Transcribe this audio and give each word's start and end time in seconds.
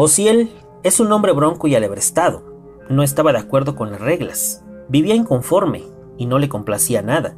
Ociel 0.00 0.52
es 0.84 1.00
un 1.00 1.10
hombre 1.10 1.32
bronco 1.32 1.66
y 1.66 1.74
alebrestado. 1.74 2.44
No 2.88 3.02
estaba 3.02 3.32
de 3.32 3.38
acuerdo 3.38 3.74
con 3.74 3.90
las 3.90 4.00
reglas. 4.00 4.64
Vivía 4.88 5.16
inconforme 5.16 5.82
y 6.16 6.26
no 6.26 6.38
le 6.38 6.48
complacía 6.48 7.02
nada. 7.02 7.34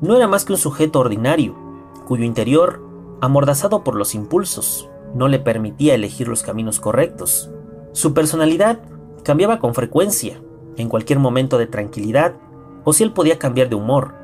No 0.00 0.16
era 0.16 0.26
más 0.26 0.44
que 0.44 0.54
un 0.54 0.58
sujeto 0.58 0.98
ordinario, 0.98 1.54
cuyo 2.08 2.24
interior, 2.24 2.82
amordazado 3.20 3.84
por 3.84 3.94
los 3.94 4.16
impulsos, 4.16 4.90
no 5.14 5.28
le 5.28 5.38
permitía 5.38 5.94
elegir 5.94 6.26
los 6.26 6.42
caminos 6.42 6.80
correctos. 6.80 7.48
Su 7.92 8.12
personalidad 8.12 8.80
cambiaba 9.22 9.60
con 9.60 9.72
frecuencia. 9.72 10.42
En 10.76 10.88
cualquier 10.88 11.20
momento 11.20 11.58
de 11.58 11.68
tranquilidad, 11.68 12.34
Ociel 12.82 13.12
podía 13.12 13.38
cambiar 13.38 13.68
de 13.68 13.76
humor. 13.76 14.14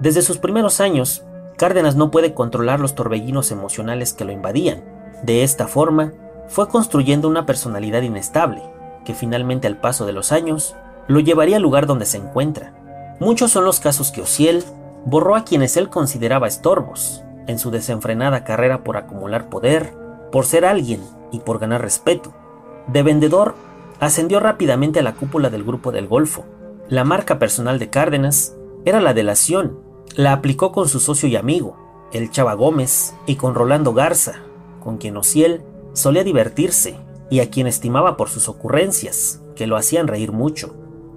Desde 0.00 0.22
sus 0.22 0.38
primeros 0.38 0.80
años, 0.80 1.22
Cárdenas 1.58 1.94
no 1.94 2.10
puede 2.10 2.32
controlar 2.32 2.80
los 2.80 2.94
torbellinos 2.94 3.50
emocionales 3.50 4.14
que 4.14 4.24
lo 4.24 4.32
invadían. 4.32 4.82
De 5.24 5.42
esta 5.42 5.68
forma, 5.68 6.14
fue 6.48 6.68
construyendo 6.68 7.28
una 7.28 7.46
personalidad 7.46 8.02
inestable, 8.02 8.62
que 9.04 9.14
finalmente 9.14 9.66
al 9.66 9.76
paso 9.76 10.06
de 10.06 10.12
los 10.12 10.32
años 10.32 10.74
lo 11.06 11.20
llevaría 11.20 11.56
al 11.56 11.62
lugar 11.62 11.86
donde 11.86 12.06
se 12.06 12.18
encuentra. 12.18 12.74
Muchos 13.20 13.50
son 13.50 13.64
los 13.64 13.80
casos 13.80 14.10
que 14.10 14.22
Ociel 14.22 14.64
borró 15.04 15.36
a 15.36 15.44
quienes 15.44 15.76
él 15.76 15.88
consideraba 15.88 16.48
estorbos 16.48 17.22
en 17.46 17.58
su 17.58 17.70
desenfrenada 17.70 18.44
carrera 18.44 18.84
por 18.84 18.96
acumular 18.96 19.48
poder, 19.48 19.92
por 20.32 20.46
ser 20.46 20.64
alguien 20.64 21.00
y 21.30 21.40
por 21.40 21.58
ganar 21.58 21.82
respeto. 21.82 22.32
De 22.86 23.02
vendedor, 23.02 23.54
ascendió 24.00 24.40
rápidamente 24.40 25.00
a 25.00 25.02
la 25.02 25.14
cúpula 25.14 25.50
del 25.50 25.64
Grupo 25.64 25.92
del 25.92 26.08
Golfo. 26.08 26.44
La 26.88 27.04
marca 27.04 27.38
personal 27.38 27.78
de 27.78 27.90
Cárdenas 27.90 28.54
era 28.84 29.00
la 29.00 29.14
delación. 29.14 29.78
La 30.16 30.32
aplicó 30.32 30.72
con 30.72 30.88
su 30.88 31.00
socio 31.00 31.28
y 31.28 31.36
amigo, 31.36 31.76
el 32.12 32.30
Chava 32.30 32.54
Gómez, 32.54 33.14
y 33.26 33.36
con 33.36 33.54
Rolando 33.54 33.94
Garza, 33.94 34.34
con 34.82 34.98
quien 34.98 35.16
Ociel 35.16 35.62
solía 35.94 36.22
divertirse 36.22 36.96
y 37.30 37.40
a 37.40 37.50
quien 37.50 37.66
estimaba 37.66 38.16
por 38.16 38.28
sus 38.28 38.48
ocurrencias, 38.48 39.40
que 39.56 39.66
lo 39.66 39.76
hacían 39.76 40.06
reír 40.06 40.32
mucho. 40.32 40.74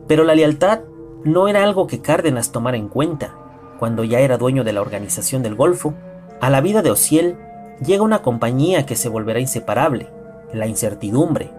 Pero 0.08 0.24
la 0.24 0.36
lealtad 0.36 0.80
no 1.24 1.48
era 1.48 1.64
algo 1.64 1.88
que 1.88 2.02
Cárdenas 2.02 2.52
tomara 2.52 2.78
en 2.78 2.88
cuenta. 2.88 3.36
Cuando 3.80 4.04
ya 4.04 4.20
era 4.20 4.38
dueño 4.38 4.64
de 4.64 4.74
la 4.74 4.82
organización 4.82 5.44
del 5.44 5.56
Golfo, 5.56 5.94
a 6.40 6.50
la 6.50 6.62
vida 6.62 6.82
de 6.82 6.92
Ociel 6.92 7.38
llega 7.86 8.04
una 8.04 8.22
compañía 8.22 8.86
que 8.86 8.96
se 8.96 9.10
volverá 9.10 9.40
inseparable, 9.40 10.10
la 10.54 10.68
incertidumbre. 10.68 11.52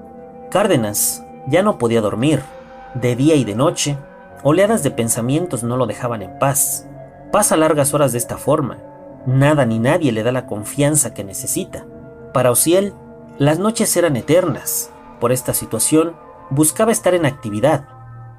Cárdenas 0.50 1.22
ya 1.48 1.62
no 1.62 1.78
podía 1.78 2.00
dormir. 2.00 2.42
De 2.94 3.16
día 3.16 3.34
y 3.34 3.44
de 3.44 3.54
noche, 3.54 3.98
oleadas 4.42 4.82
de 4.82 4.90
pensamientos 4.90 5.62
no 5.62 5.76
lo 5.76 5.86
dejaban 5.86 6.22
en 6.22 6.38
paz. 6.38 6.86
Pasa 7.30 7.56
largas 7.56 7.92
horas 7.92 8.12
de 8.12 8.18
esta 8.18 8.38
forma. 8.38 8.78
Nada 9.26 9.66
ni 9.66 9.78
nadie 9.78 10.12
le 10.12 10.22
da 10.22 10.32
la 10.32 10.46
confianza 10.46 11.12
que 11.12 11.24
necesita. 11.24 11.84
Para 12.32 12.50
Ociel, 12.50 12.94
las 13.38 13.60
noches 13.60 13.96
eran 13.96 14.16
eternas. 14.16 14.90
Por 15.20 15.30
esta 15.30 15.54
situación, 15.54 16.16
buscaba 16.50 16.90
estar 16.90 17.14
en 17.14 17.24
actividad. 17.24 17.88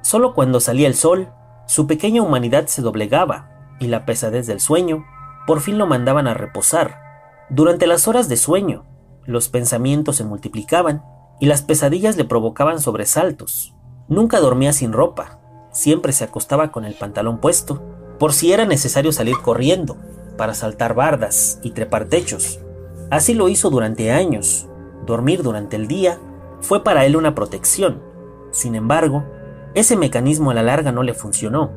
Solo 0.01 0.33
cuando 0.33 0.59
salía 0.59 0.87
el 0.87 0.95
sol, 0.95 1.29
su 1.67 1.87
pequeña 1.87 2.21
humanidad 2.21 2.67
se 2.67 2.81
doblegaba 2.81 3.49
y 3.79 3.87
la 3.87 4.05
pesadez 4.05 4.45
del 4.45 4.59
sueño 4.59 5.05
por 5.47 5.61
fin 5.61 5.77
lo 5.77 5.87
mandaban 5.87 6.27
a 6.27 6.33
reposar. 6.33 7.01
Durante 7.49 7.87
las 7.87 8.07
horas 8.07 8.27
de 8.27 8.37
sueño, 8.37 8.85
los 9.25 9.47
pensamientos 9.47 10.17
se 10.17 10.25
multiplicaban 10.25 11.03
y 11.39 11.45
las 11.45 11.61
pesadillas 11.61 12.17
le 12.17 12.25
provocaban 12.25 12.81
sobresaltos. 12.81 13.73
Nunca 14.09 14.39
dormía 14.39 14.73
sin 14.73 14.91
ropa, 14.91 15.39
siempre 15.71 16.11
se 16.11 16.25
acostaba 16.25 16.71
con 16.71 16.83
el 16.83 16.93
pantalón 16.93 17.39
puesto, 17.39 17.81
por 18.19 18.33
si 18.33 18.51
era 18.51 18.65
necesario 18.65 19.11
salir 19.11 19.37
corriendo, 19.41 19.97
para 20.37 20.53
saltar 20.53 20.93
bardas 20.93 21.59
y 21.63 21.71
trepar 21.71 22.05
techos. 22.05 22.59
Así 23.09 23.33
lo 23.33 23.47
hizo 23.49 23.69
durante 23.69 24.11
años. 24.11 24.68
Dormir 25.09 25.41
durante 25.41 25.75
el 25.75 25.87
día 25.87 26.19
fue 26.61 26.83
para 26.83 27.03
él 27.07 27.15
una 27.15 27.33
protección. 27.33 27.99
Sin 28.51 28.75
embargo, 28.75 29.25
ese 29.73 29.95
mecanismo 29.97 30.51
a 30.51 30.53
la 30.53 30.61
larga 30.61 30.91
no 30.91 31.01
le 31.01 31.15
funcionó. 31.15 31.71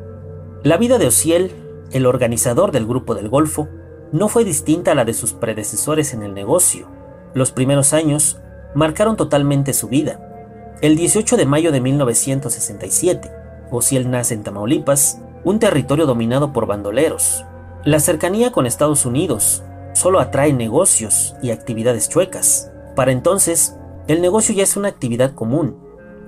La 0.62 0.76
vida 0.76 0.98
de 0.98 1.06
Ociel, 1.06 1.50
el 1.92 2.04
organizador 2.04 2.72
del 2.72 2.86
grupo 2.86 3.14
del 3.14 3.30
Golfo, 3.30 3.68
no 4.12 4.28
fue 4.28 4.44
distinta 4.44 4.92
a 4.92 4.94
la 4.94 5.06
de 5.06 5.14
sus 5.14 5.32
predecesores 5.32 6.12
en 6.12 6.22
el 6.22 6.34
negocio. 6.34 6.88
Los 7.32 7.52
primeros 7.52 7.94
años 7.94 8.38
marcaron 8.74 9.16
totalmente 9.16 9.72
su 9.72 9.88
vida. 9.88 10.76
El 10.82 10.94
18 10.96 11.38
de 11.38 11.46
mayo 11.46 11.72
de 11.72 11.80
1967, 11.80 13.30
Ociel 13.70 14.10
nace 14.10 14.34
en 14.34 14.42
Tamaulipas, 14.42 15.22
un 15.42 15.58
territorio 15.58 16.04
dominado 16.04 16.52
por 16.52 16.66
bandoleros. 16.66 17.46
La 17.82 17.98
cercanía 17.98 18.52
con 18.52 18.66
Estados 18.66 19.06
Unidos 19.06 19.62
solo 19.94 20.20
atrae 20.20 20.52
negocios 20.52 21.34
y 21.40 21.50
actividades 21.50 22.10
chuecas. 22.10 22.71
Para 22.94 23.12
entonces, 23.12 23.76
el 24.08 24.20
negocio 24.20 24.54
ya 24.54 24.62
es 24.62 24.76
una 24.76 24.88
actividad 24.88 25.34
común. 25.34 25.76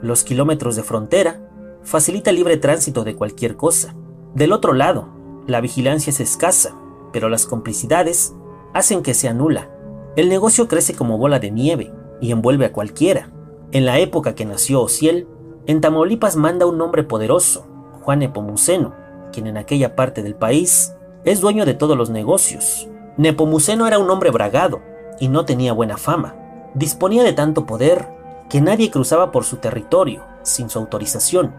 Los 0.01 0.25
kilómetros 0.25 0.77
de 0.77 0.83
frontera 0.83 1.41
facilita 1.83 2.33
libre 2.33 2.57
tránsito 2.57 3.05
de 3.05 3.15
cualquier 3.15 3.57
cosa. 3.57 3.95
Del 4.35 4.53
otro 4.53 4.73
lado, 4.73 5.09
la 5.47 5.61
vigilancia 5.61 6.11
es 6.11 6.21
escasa, 6.21 6.75
pero 7.13 7.29
las 7.29 7.47
complicidades 7.47 8.35
hacen 8.73 9.03
que 9.03 9.15
se 9.15 9.29
anula. 9.29 9.71
El 10.17 10.29
negocio 10.29 10.69
crece 10.69 10.95
como 10.95 11.19
bola 11.19 11.39
de 11.39 11.51
nieve 11.51 11.93
y 12.21 12.33
envuelve 12.33 12.67
a 12.67 12.73
cualquiera. 12.73 13.31
En 13.73 13.85
la 13.85 13.99
época 13.99 14.35
que 14.35 14.45
nació 14.45 14.83
Ociel, 14.83 15.27
en 15.67 15.81
Tamaulipas 15.81 16.37
manda 16.37 16.67
un 16.67 16.81
hombre 16.81 17.03
poderoso, 17.03 17.67
Juan 18.03 18.23
Epomuceno, 18.23 18.95
quien 19.33 19.47
en 19.47 19.57
aquella 19.57 19.97
parte 19.97 20.23
del 20.23 20.35
país 20.35 20.95
es 21.25 21.41
dueño 21.41 21.65
de 21.65 21.75
todos 21.75 21.97
los 21.97 22.11
negocios. 22.11 22.89
Nepomuceno 23.17 23.87
era 23.87 23.99
un 23.99 24.11
hombre 24.11 24.31
bragado 24.31 24.83
y 25.21 25.29
no 25.29 25.45
tenía 25.45 25.73
buena 25.73 25.97
fama. 25.97 26.37
Disponía 26.75 27.23
de 27.23 27.33
tanto 27.33 27.67
poder 27.67 28.09
que 28.51 28.61
nadie 28.61 28.91
cruzaba 28.91 29.31
por 29.31 29.45
su 29.45 29.57
territorio 29.59 30.25
sin 30.43 30.69
su 30.69 30.79
autorización. 30.79 31.55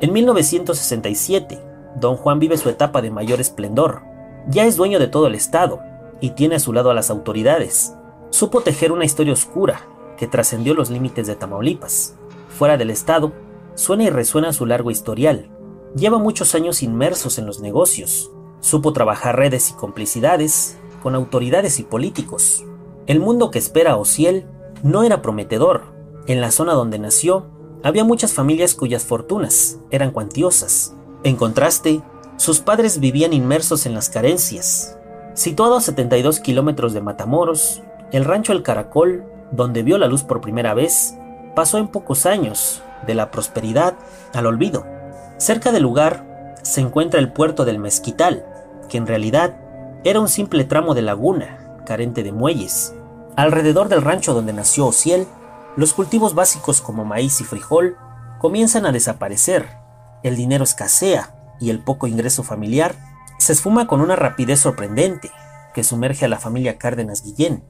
En 0.00 0.12
1967, 0.12 1.60
don 1.96 2.16
Juan 2.16 2.38
vive 2.38 2.56
su 2.56 2.68
etapa 2.68 3.02
de 3.02 3.10
mayor 3.10 3.40
esplendor. 3.40 4.02
Ya 4.48 4.64
es 4.64 4.76
dueño 4.76 4.98
de 4.98 5.08
todo 5.08 5.26
el 5.26 5.34
estado 5.34 5.80
y 6.20 6.30
tiene 6.30 6.56
a 6.56 6.60
su 6.60 6.72
lado 6.72 6.90
a 6.90 6.94
las 6.94 7.10
autoridades. 7.10 7.94
Supo 8.30 8.62
tejer 8.62 8.90
una 8.90 9.04
historia 9.04 9.32
oscura 9.32 9.82
que 10.16 10.26
trascendió 10.26 10.74
los 10.74 10.90
límites 10.90 11.26
de 11.26 11.36
Tamaulipas. 11.36 12.14
Fuera 12.48 12.76
del 12.76 12.90
estado, 12.90 13.32
suena 13.74 14.04
y 14.04 14.10
resuena 14.10 14.52
su 14.52 14.64
largo 14.64 14.90
historial. 14.90 15.50
Lleva 15.94 16.18
muchos 16.18 16.54
años 16.54 16.82
inmersos 16.82 17.38
en 17.38 17.46
los 17.46 17.60
negocios. 17.60 18.30
Supo 18.60 18.92
trabajar 18.92 19.36
redes 19.36 19.70
y 19.70 19.74
complicidades 19.74 20.78
con 21.02 21.14
autoridades 21.14 21.78
y 21.78 21.82
políticos. 21.82 22.64
El 23.06 23.20
mundo 23.20 23.50
que 23.50 23.58
espera 23.58 23.92
a 23.92 23.96
Ociel 23.96 24.46
no 24.84 25.02
era 25.02 25.22
prometedor. 25.22 25.94
En 26.26 26.40
la 26.40 26.52
zona 26.52 26.74
donde 26.74 27.00
nació, 27.00 27.46
había 27.82 28.04
muchas 28.04 28.32
familias 28.32 28.74
cuyas 28.74 29.02
fortunas 29.02 29.78
eran 29.90 30.12
cuantiosas. 30.12 30.94
En 31.24 31.36
contraste, 31.36 32.02
sus 32.36 32.60
padres 32.60 33.00
vivían 33.00 33.32
inmersos 33.32 33.86
en 33.86 33.94
las 33.94 34.10
carencias. 34.10 34.96
Situado 35.34 35.76
a 35.76 35.80
72 35.80 36.38
kilómetros 36.38 36.92
de 36.92 37.00
Matamoros, 37.00 37.82
el 38.12 38.24
rancho 38.24 38.52
El 38.52 38.62
Caracol 38.62 39.24
donde 39.52 39.82
vio 39.82 39.98
la 39.98 40.06
luz 40.06 40.22
por 40.22 40.40
primera 40.40 40.74
vez, 40.74 41.16
pasó 41.54 41.78
en 41.78 41.88
pocos 41.88 42.26
años 42.26 42.82
de 43.06 43.14
la 43.14 43.30
prosperidad 43.30 43.94
al 44.32 44.46
olvido. 44.46 44.84
Cerca 45.38 45.72
del 45.72 45.82
lugar 45.82 46.56
se 46.62 46.80
encuentra 46.80 47.20
el 47.20 47.32
puerto 47.32 47.64
del 47.64 47.78
Mezquital, 47.78 48.44
que 48.88 48.98
en 48.98 49.06
realidad 49.06 49.56
era 50.04 50.20
un 50.20 50.28
simple 50.28 50.64
tramo 50.64 50.94
de 50.94 51.02
laguna, 51.02 51.78
carente 51.86 52.22
de 52.22 52.32
muelles. 52.32 52.94
Alrededor 53.36 53.88
del 53.88 54.02
rancho 54.02 54.34
donde 54.34 54.52
nació 54.52 54.86
Ociel, 54.86 55.26
los 55.76 55.92
cultivos 55.92 56.34
básicos 56.34 56.80
como 56.80 57.04
maíz 57.04 57.40
y 57.40 57.44
frijol 57.44 57.96
comienzan 58.38 58.86
a 58.86 58.92
desaparecer, 58.92 59.68
el 60.22 60.36
dinero 60.36 60.64
escasea 60.64 61.56
y 61.60 61.70
el 61.70 61.82
poco 61.82 62.06
ingreso 62.06 62.42
familiar 62.42 62.94
se 63.38 63.52
esfuma 63.52 63.86
con 63.86 64.00
una 64.00 64.16
rapidez 64.16 64.60
sorprendente 64.60 65.30
que 65.74 65.84
sumerge 65.84 66.24
a 66.24 66.28
la 66.28 66.38
familia 66.38 66.78
Cárdenas 66.78 67.22
Guillén 67.22 67.64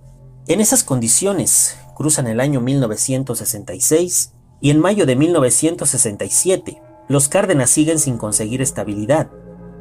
en 0.46 0.61
esas 0.61 0.84
condiciones 0.84 1.78
cruzan 1.94 2.26
el 2.26 2.38
año 2.38 2.60
1966 2.60 4.32
y 4.60 4.70
en 4.70 4.78
mayo 4.78 5.06
de 5.06 5.17
1967 5.17 6.82
los 7.08 7.31
Cárdenas 7.31 7.70
siguen 7.70 7.99
sin 7.99 8.19
conseguir 8.19 8.60
estabilidad. 8.60 9.31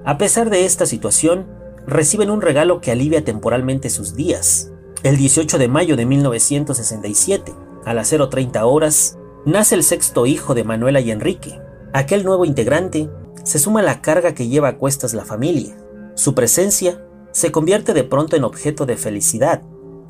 A 0.06 0.18
pesar 0.18 0.50
de 0.50 0.64
esta 0.64 0.86
situación, 0.86 1.48
reciben 1.86 2.30
un 2.30 2.42
regalo 2.42 2.80
que 2.80 2.92
alivia 2.92 3.26
temporalmente 3.26 3.90
sus 3.90 4.16
días. 4.16 4.72
El 5.04 5.18
18 5.18 5.58
de 5.58 5.68
mayo 5.68 5.96
de 5.96 6.06
1967, 6.06 7.54
a 7.86 7.94
las 7.94 8.12
0.30 8.12 8.62
horas, 8.64 9.18
nace 9.46 9.76
el 9.76 9.84
sexto 9.84 10.26
hijo 10.26 10.56
de 10.56 10.64
Manuela 10.64 11.02
y 11.02 11.12
Enrique. 11.12 11.60
Aquel 11.94 12.24
nuevo 12.24 12.46
integrante 12.46 13.10
se 13.44 13.60
suma 13.60 13.82
a 13.82 13.84
la 13.84 14.02
carga 14.02 14.34
que 14.34 14.48
lleva 14.48 14.70
a 14.70 14.78
cuestas 14.78 15.14
la 15.14 15.26
familia. 15.26 15.78
Su 16.16 16.34
presencia 16.34 17.06
se 17.32 17.52
convierte 17.52 17.94
de 17.94 18.04
pronto 18.04 18.36
en 18.36 18.44
objeto 18.44 18.86
de 18.86 18.96
felicidad 18.96 19.62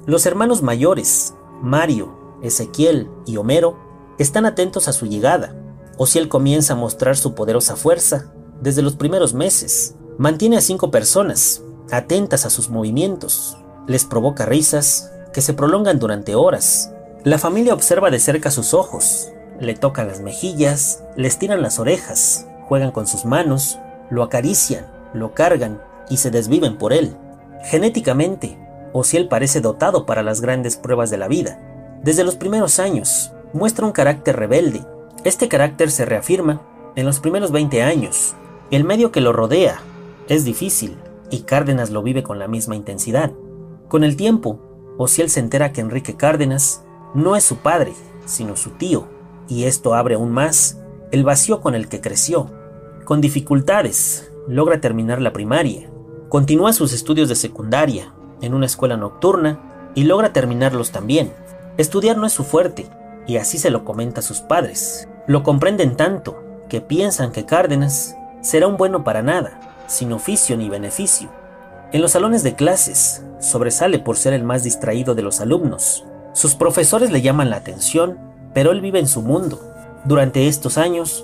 los 0.05 0.25
hermanos 0.25 0.61
mayores, 0.61 1.33
Mario, 1.61 2.39
Ezequiel 2.41 3.09
y 3.25 3.37
Homero, 3.37 3.77
están 4.19 4.45
atentos 4.45 4.89
a 4.89 4.93
su 4.93 5.05
llegada. 5.05 5.55
Ociel 5.97 6.27
comienza 6.27 6.73
a 6.73 6.75
mostrar 6.75 7.15
su 7.15 7.35
poderosa 7.35 7.77
fuerza 7.77 8.33
desde 8.61 8.81
los 8.81 8.97
primeros 8.97 9.33
meses. 9.33 9.95
Mantiene 10.17 10.57
a 10.57 10.61
cinco 10.61 10.91
personas, 10.91 11.63
atentas 11.89 12.45
a 12.45 12.49
sus 12.49 12.69
movimientos. 12.69 13.57
Les 13.87 14.05
provoca 14.05 14.45
risas 14.45 15.11
que 15.33 15.41
se 15.41 15.53
prolongan 15.53 15.99
durante 15.99 16.35
horas. 16.35 16.93
La 17.23 17.37
familia 17.37 17.73
observa 17.73 18.11
de 18.11 18.19
cerca 18.19 18.51
sus 18.51 18.73
ojos, 18.73 19.31
le 19.59 19.75
tocan 19.75 20.07
las 20.07 20.21
mejillas, 20.21 21.03
le 21.15 21.27
estiran 21.27 21.61
las 21.61 21.79
orejas, 21.79 22.47
juegan 22.67 22.91
con 22.91 23.07
sus 23.07 23.25
manos, 23.25 23.79
lo 24.09 24.23
acarician, 24.23 24.85
lo 25.13 25.33
cargan 25.33 25.81
y 26.09 26.17
se 26.17 26.31
desviven 26.31 26.77
por 26.77 26.93
él. 26.93 27.15
Genéticamente, 27.63 28.57
Ociel 28.93 29.27
parece 29.27 29.61
dotado 29.61 30.05
para 30.05 30.23
las 30.23 30.41
grandes 30.41 30.75
pruebas 30.75 31.09
de 31.09 31.17
la 31.17 31.27
vida. 31.27 31.59
Desde 32.03 32.23
los 32.23 32.35
primeros 32.35 32.79
años, 32.79 33.33
muestra 33.53 33.85
un 33.85 33.91
carácter 33.91 34.35
rebelde. 34.35 34.85
Este 35.23 35.47
carácter 35.47 35.91
se 35.91 36.05
reafirma 36.05 36.61
en 36.95 37.05
los 37.05 37.19
primeros 37.19 37.51
20 37.51 37.81
años. 37.81 38.35
El 38.71 38.83
medio 38.83 39.11
que 39.11 39.21
lo 39.21 39.33
rodea 39.33 39.81
es 40.27 40.45
difícil 40.45 40.97
y 41.29 41.41
Cárdenas 41.41 41.89
lo 41.89 42.03
vive 42.03 42.23
con 42.23 42.39
la 42.39 42.47
misma 42.47 42.75
intensidad. 42.75 43.31
Con 43.93 44.03
el 44.03 44.15
tiempo, 44.15 44.57
Ociel 44.97 45.29
se 45.29 45.39
entera 45.39 45.71
que 45.71 45.79
Enrique 45.79 46.15
Cárdenas 46.15 46.83
no 47.13 47.35
es 47.35 47.43
su 47.43 47.57
padre, 47.57 47.93
sino 48.25 48.55
su 48.55 48.71
tío, 48.71 49.05
y 49.47 49.65
esto 49.65 49.93
abre 49.93 50.15
aún 50.15 50.31
más 50.31 50.79
el 51.11 51.23
vacío 51.23 51.61
con 51.61 51.75
el 51.75 51.87
que 51.87 52.01
creció. 52.01 52.49
Con 53.05 53.21
dificultades, 53.21 54.31
logra 54.47 54.81
terminar 54.81 55.21
la 55.21 55.31
primaria, 55.31 55.91
continúa 56.29 56.73
sus 56.73 56.91
estudios 56.91 57.29
de 57.29 57.35
secundaria 57.35 58.15
en 58.41 58.55
una 58.55 58.65
escuela 58.65 58.97
nocturna 58.97 59.91
y 59.93 60.05
logra 60.05 60.33
terminarlos 60.33 60.89
también. 60.89 61.31
Estudiar 61.77 62.17
no 62.17 62.25
es 62.25 62.33
su 62.33 62.43
fuerte, 62.43 62.87
y 63.27 63.37
así 63.37 63.59
se 63.59 63.69
lo 63.69 63.85
comenta 63.85 64.21
a 64.21 64.23
sus 64.23 64.39
padres. 64.39 65.07
Lo 65.27 65.43
comprenden 65.43 65.95
tanto 65.95 66.43
que 66.67 66.81
piensan 66.81 67.31
que 67.31 67.45
Cárdenas 67.45 68.15
será 68.41 68.65
un 68.65 68.75
bueno 68.75 69.03
para 69.03 69.21
nada, 69.21 69.85
sin 69.85 70.13
oficio 70.13 70.57
ni 70.57 70.67
beneficio. 70.67 71.42
En 71.93 72.01
los 72.01 72.13
salones 72.13 72.41
de 72.41 72.55
clases, 72.55 73.23
sobresale 73.39 73.99
por 73.99 74.17
ser 74.17 74.33
el 74.33 74.43
más 74.43 74.63
distraído 74.63 75.13
de 75.13 75.21
los 75.21 75.41
alumnos. 75.41 76.03
Sus 76.33 76.55
profesores 76.55 77.11
le 77.11 77.21
llaman 77.21 77.51
la 77.51 77.57
atención, 77.57 78.17
pero 78.55 78.71
él 78.71 78.81
vive 78.81 78.97
en 78.97 79.07
su 79.07 79.21
mundo. 79.21 79.61
Durante 80.03 80.47
estos 80.47 80.79
años, 80.79 81.23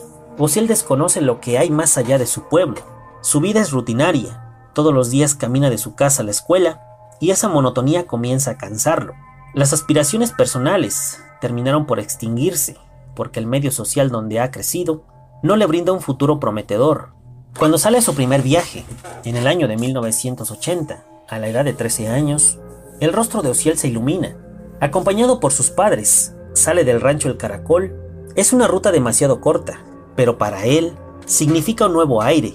él 0.55 0.67
desconoce 0.67 1.21
lo 1.21 1.41
que 1.41 1.57
hay 1.57 1.71
más 1.71 1.97
allá 1.97 2.19
de 2.19 2.27
su 2.27 2.47
pueblo. 2.47 2.81
Su 3.21 3.41
vida 3.41 3.59
es 3.61 3.71
rutinaria, 3.71 4.69
todos 4.73 4.93
los 4.93 5.09
días 5.09 5.33
camina 5.33 5.71
de 5.71 5.79
su 5.79 5.95
casa 5.95 6.21
a 6.21 6.25
la 6.25 6.31
escuela 6.31 6.81
y 7.19 7.31
esa 7.31 7.49
monotonía 7.49 8.05
comienza 8.05 8.51
a 8.51 8.57
cansarlo. 8.59 9.13
Las 9.55 9.73
aspiraciones 9.73 10.31
personales 10.31 11.19
terminaron 11.41 11.87
por 11.87 11.99
extinguirse 11.99 12.77
porque 13.15 13.39
el 13.39 13.47
medio 13.47 13.71
social 13.71 14.11
donde 14.11 14.39
ha 14.39 14.51
crecido 14.51 15.03
no 15.41 15.55
le 15.55 15.65
brinda 15.65 15.93
un 15.93 16.01
futuro 16.01 16.39
prometedor. 16.39 17.09
Cuando 17.57 17.77
sale 17.77 17.97
a 17.97 18.01
su 18.01 18.15
primer 18.15 18.41
viaje, 18.41 18.85
en 19.25 19.35
el 19.35 19.45
año 19.45 19.67
de 19.67 19.75
1980, 19.75 21.03
a 21.27 21.39
la 21.39 21.47
edad 21.49 21.65
de 21.65 21.73
13 21.73 22.07
años, 22.07 22.57
el 23.01 23.11
rostro 23.11 23.41
de 23.41 23.49
Ociel 23.49 23.77
se 23.77 23.89
ilumina. 23.89 24.37
Acompañado 24.79 25.41
por 25.41 25.51
sus 25.51 25.69
padres, 25.69 26.33
sale 26.53 26.85
del 26.85 27.01
rancho 27.01 27.27
El 27.27 27.35
Caracol. 27.35 27.93
Es 28.35 28.53
una 28.53 28.67
ruta 28.67 28.91
demasiado 28.91 29.41
corta, 29.41 29.81
pero 30.15 30.37
para 30.37 30.63
él 30.63 30.93
significa 31.25 31.87
un 31.87 31.93
nuevo 31.93 32.21
aire. 32.21 32.53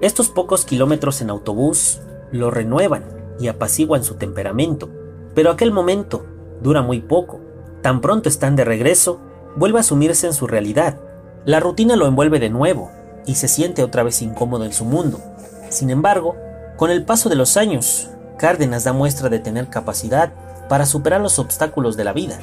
Estos 0.00 0.30
pocos 0.30 0.64
kilómetros 0.64 1.20
en 1.20 1.28
autobús 1.28 2.00
lo 2.32 2.50
renuevan 2.50 3.04
y 3.38 3.48
apaciguan 3.48 4.04
su 4.04 4.14
temperamento. 4.14 4.88
Pero 5.34 5.50
aquel 5.50 5.70
momento 5.70 6.24
dura 6.62 6.80
muy 6.80 7.00
poco. 7.00 7.40
Tan 7.82 8.00
pronto 8.00 8.30
están 8.30 8.56
de 8.56 8.64
regreso, 8.64 9.20
vuelve 9.56 9.80
a 9.80 9.82
sumirse 9.82 10.26
en 10.26 10.32
su 10.32 10.46
realidad. 10.46 10.98
La 11.44 11.60
rutina 11.60 11.94
lo 11.94 12.06
envuelve 12.06 12.38
de 12.38 12.48
nuevo 12.48 12.90
y 13.26 13.34
se 13.34 13.48
siente 13.48 13.82
otra 13.82 14.02
vez 14.02 14.22
incómodo 14.22 14.64
en 14.64 14.72
su 14.72 14.84
mundo. 14.84 15.20
Sin 15.68 15.90
embargo, 15.90 16.36
con 16.76 16.90
el 16.90 17.04
paso 17.04 17.28
de 17.28 17.36
los 17.36 17.56
años, 17.56 18.10
Cárdenas 18.38 18.84
da 18.84 18.92
muestra 18.92 19.28
de 19.28 19.38
tener 19.38 19.68
capacidad 19.68 20.32
para 20.68 20.86
superar 20.86 21.20
los 21.20 21.38
obstáculos 21.38 21.96
de 21.96 22.04
la 22.04 22.12
vida. 22.12 22.38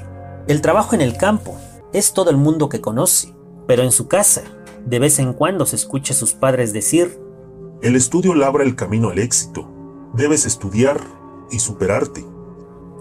El 0.48 0.62
trabajo 0.62 0.96
en 0.96 1.02
el 1.02 1.18
campo 1.18 1.56
es 1.94 2.14
todo 2.14 2.30
el 2.30 2.38
mundo 2.38 2.68
que 2.68 2.82
conoce, 2.82 3.34
pero 3.68 3.84
en 3.84 3.92
su 3.92 4.08
casa, 4.08 4.42
de 4.86 5.00
vez 5.00 5.20
en 5.20 5.34
cuando 5.34 5.66
se 5.66 5.76
escucha 5.76 6.14
a 6.14 6.18
sus 6.18 6.34
padres 6.34 6.74
decir, 6.74 7.20
El 7.82 7.96
estudio 7.96 8.34
labra 8.34 8.64
el 8.64 8.76
camino 8.76 9.10
al 9.10 9.20
éxito. 9.20 9.70
Debes 10.14 10.46
estudiar 10.46 11.02
y 11.52 11.60
superarte. 11.60 12.26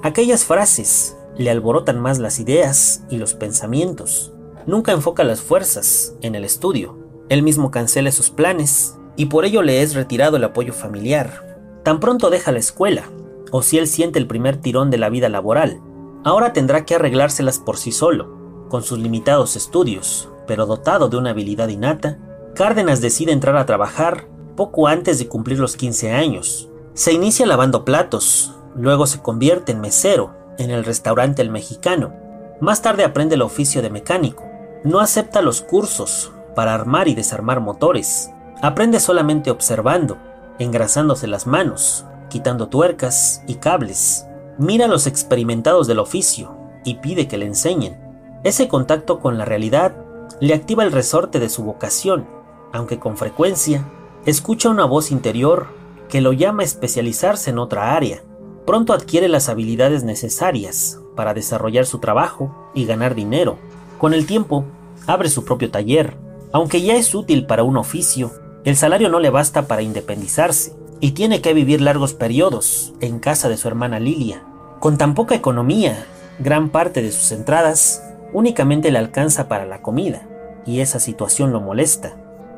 Aquellas 0.03 0.45
frases 0.45 1.17
le 1.37 1.51
alborotan 1.51 2.01
más 2.01 2.19
las 2.19 2.39
ideas 2.39 3.03
y 3.09 3.17
los 3.17 3.35
pensamientos. 3.35 4.33
Nunca 4.67 4.93
enfoca 4.93 5.25
las 5.25 5.41
fuerzas 5.41 6.15
en 6.21 6.35
el 6.35 6.45
estudio. 6.45 7.02
Él 7.29 7.43
mismo 7.43 7.71
cancela 7.71 8.13
sus 8.13 8.31
planes 8.31 8.97
y 9.17 9.27
por 9.27 9.45
ello 9.45 9.63
le 9.63 9.83
es 9.83 9.95
retirado 9.95 10.37
el 10.37 10.45
apoyo 10.45 10.73
familiar. 10.73 11.59
Tan 11.83 12.01
pronto 12.01 12.31
deja 12.31 12.53
la 12.53 12.59
escuela, 12.59 13.05
o 13.51 13.63
si 13.63 13.79
él 13.79 13.87
siente 13.87 14.19
el 14.19 14.27
primer 14.27 14.57
tirón 14.57 14.91
de 14.91 14.99
la 14.99 15.09
vida 15.09 15.29
laboral, 15.29 15.81
ahora 16.25 16.53
tendrá 16.53 16.85
que 16.85 16.95
arreglárselas 16.95 17.59
por 17.59 17.77
sí 17.77 17.93
solo, 17.93 18.67
con 18.69 18.83
sus 18.83 18.99
limitados 18.99 19.57
estudios, 19.57 20.29
pero 20.47 20.67
dotado 20.67 21.09
de 21.09 21.17
una 21.17 21.31
habilidad 21.31 21.69
innata, 21.69 22.19
Cárdenas 22.55 23.01
decide 23.01 23.33
entrar 23.33 23.57
a 23.57 23.67
trabajar 23.67 24.27
poco 24.57 24.87
antes 24.87 25.19
de 25.19 25.27
cumplir 25.27 25.59
los 25.59 25.77
15 25.77 26.13
años. 26.13 26.69
Se 26.95 27.13
inicia 27.13 27.47
lavando 27.47 27.85
platos, 27.85 28.55
luego 28.77 29.07
se 29.07 29.23
convierte 29.23 29.73
en 29.73 29.81
mesero 29.81 30.35
en 30.59 30.71
el 30.71 30.85
restaurante 30.85 31.41
El 31.41 31.51
Mexicano. 31.51 32.13
Más 32.61 32.83
tarde 32.83 33.05
aprende 33.05 33.37
el 33.37 33.43
oficio 33.43 33.81
de 33.81 33.91
mecánico. 33.91 34.45
No 34.85 35.01
acepta 35.01 35.41
los 35.41 35.63
cursos 35.63 36.33
para 36.55 36.75
armar 36.75 37.09
y 37.09 37.15
desarmar 37.15 37.61
motores. 37.61 38.31
Aprende 38.61 39.01
solamente 39.01 39.51
observando, 39.51 40.19
engrasándose 40.59 41.27
las 41.27 41.47
manos, 41.47 42.05
quitando 42.29 42.69
tuercas 42.69 43.43
y 43.47 43.57
cables. 43.57 44.27
Mira 44.59 44.85
a 44.85 44.89
los 44.89 45.07
experimentados 45.07 45.87
del 45.87 45.99
oficio 45.99 46.57
y 46.85 46.95
pide 46.97 47.29
que 47.29 47.39
le 47.39 47.47
enseñen. 47.47 47.99
Ese 48.45 48.69
contacto 48.69 49.21
con 49.21 49.39
la 49.39 49.45
realidad 49.45 49.97
le 50.41 50.55
activa 50.55 50.85
el 50.85 50.93
resorte 50.93 51.41
de 51.41 51.49
su 51.49 51.63
vocación, 51.63 52.27
aunque 52.73 52.99
con 52.99 53.17
frecuencia 53.17 53.85
escucha 54.27 54.69
una 54.69 54.85
voz 54.85 55.11
interior 55.11 55.67
que 56.09 56.21
lo 56.21 56.33
llama 56.33 56.63
a 56.63 56.67
especializarse 56.67 57.51
en 57.51 57.59
otra 57.59 57.95
área. 57.95 58.23
Pronto 58.67 58.93
adquiere 58.93 59.29
las 59.29 59.49
habilidades 59.49 60.05
necesarias 60.05 61.01
para 61.17 61.35
desarrollar 61.35 61.87
su 61.87 61.99
trabajo 61.99 62.71
y 62.75 62.85
ganar 62.87 63.15
dinero. 63.15 63.59
Con 63.99 64.15
el 64.15 64.27
tiempo, 64.27 64.65
abre 65.07 65.29
su 65.29 65.45
propio 65.45 65.71
taller. 65.71 66.17
Aunque 66.53 66.83
ya 66.83 66.95
es 66.95 67.15
útil 67.15 67.47
para 67.47 67.63
un 67.63 67.77
oficio, 67.77 68.31
el 68.65 68.77
salario 68.77 69.09
no 69.09 69.21
le 69.21 69.31
basta 69.31 69.63
para 69.63 69.83
independizarse 69.83 70.75
y 71.01 71.13
tiene 71.13 71.41
que 71.41 71.55
vivir 71.55 71.81
largos 71.81 72.15
periodos 72.15 72.93
en 73.01 73.19
casa 73.19 73.49
de 73.49 73.57
su 73.57 73.69
hermana 73.69 73.99
Lilia. 73.99 74.45
Con 74.79 74.99
tan 74.99 75.15
poca 75.15 75.35
economía, 75.35 76.05
gran 76.39 76.69
parte 76.69 77.03
de 77.03 77.11
sus 77.11 77.33
entradas 77.33 78.05
únicamente 78.33 78.91
le 78.91 78.99
alcanza 78.99 79.49
para 79.49 79.67
la 79.67 79.83
comida, 79.83 80.29
y 80.65 80.81
esa 80.81 81.01
situación 81.01 81.53
lo 81.53 81.61
molesta. 81.61 82.17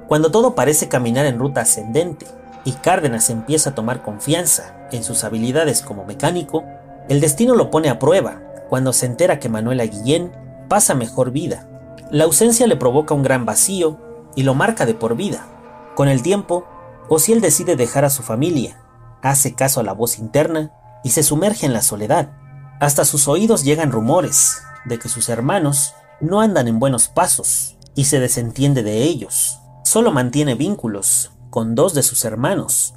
Cuando 0.09 0.31
todo 0.31 0.55
parece 0.55 0.89
caminar 0.89 1.25
en 1.27 1.39
ruta 1.39 1.63
ascendente 1.63 2.27
y 2.65 2.73
Cárdenas 2.73 3.31
empieza 3.31 3.71
a 3.71 3.75
tomar 3.75 4.03
confianza 4.03 4.89
en 4.93 5.05
sus 5.05 5.25
habilidades 5.25 5.83
como 5.83 6.05
mecánico, 6.05 6.65
el 7.09 7.21
destino 7.21 7.55
lo 7.55 7.71
pone 7.71 7.89
a 7.89 7.99
prueba 7.99 8.43
cuando 8.69 8.93
se 8.93 9.07
entera 9.07 9.39
que 9.39 9.49
Manuela 9.49 9.85
Guillén 9.85 10.33
pasa 10.69 10.95
mejor 10.95 11.31
vida. 11.31 11.69
La 12.11 12.25
ausencia 12.25 12.67
le 12.67 12.77
provoca 12.77 13.15
un 13.15 13.23
gran 13.23 13.45
vacío 13.45 13.99
y 14.37 14.43
lo 14.43 14.55
marca 14.55 14.87
de 14.87 14.95
por 14.95 15.17
vida. 15.17 15.47
Con 15.95 16.09
el 16.09 16.23
tiempo, 16.23 16.67
Ociel 17.09 17.41
decide 17.41 17.77
dejar 17.77 18.05
a 18.05 18.11
su 18.11 18.23
familia, 18.23 18.81
hace 19.23 19.55
caso 19.55 19.81
a 19.81 19.83
la 19.83 19.93
voz 19.93 20.19
interna 20.19 20.73
y 21.03 21.11
se 21.11 21.23
sumerge 21.23 21.67
en 21.67 21.73
la 21.73 21.83
soledad. 21.83 22.33
Hasta 22.81 23.05
sus 23.05 23.29
oídos 23.29 23.65
llegan 23.65 23.93
rumores 23.93 24.63
de 24.85 24.99
que 24.99 25.09
sus 25.09 25.29
hermanos 25.29 25.95
no 26.21 26.41
andan 26.41 26.69
en 26.69 26.79
buenos 26.79 27.09
pasos 27.09 27.77
y 27.95 28.05
se 28.05 28.21
desentiende 28.21 28.83
de 28.83 29.03
ellos. 29.03 29.61
Solo 29.85 30.13
mantiene 30.13 30.55
vínculos 30.55 31.33
con 31.51 31.75
dos 31.75 31.95
de 31.95 32.03
sus 32.03 32.25
hermanos, 32.25 32.95